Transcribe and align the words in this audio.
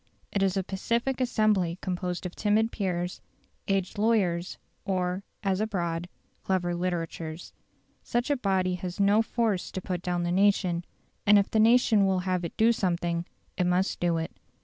It 0.31 0.41
is 0.41 0.57
a 0.57 0.63
pacific 0.63 1.21
assembly 1.21 1.77
composed 1.79 2.25
of 2.25 2.33
timid 2.35 2.71
peers, 2.71 3.21
aged 3.67 3.99
lawyers, 3.99 4.57
or, 4.83 5.23
as 5.43 5.61
abroad, 5.61 6.09
clever 6.43 6.73
litterateurs. 6.73 7.51
Such 8.01 8.31
a 8.31 8.35
body 8.35 8.73
has 8.73 8.99
no 8.99 9.21
force 9.21 9.69
to 9.71 9.79
put 9.79 10.01
down 10.01 10.23
the 10.23 10.31
nation, 10.31 10.85
and 11.27 11.37
if 11.37 11.51
the 11.51 11.59
nation 11.59 12.07
will 12.07 12.21
have 12.21 12.43
it 12.43 12.57
do 12.57 12.71
something 12.71 13.25
it 13.57 13.65
must 13.67 13.99
do 13.99 14.17
it. 14.17 14.31